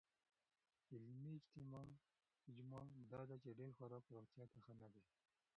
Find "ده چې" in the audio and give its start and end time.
3.29-3.49